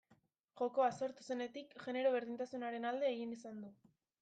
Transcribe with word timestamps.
Jokoa 0.61 0.87
sortu 0.99 1.25
zenetik 1.35 1.77
genero 1.85 2.15
berdintasunaren 2.17 2.91
alde 2.95 3.11
egin 3.13 3.39
izan 3.39 3.65
du. 3.69 3.75